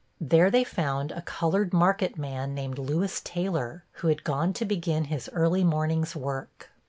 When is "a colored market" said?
1.11-2.17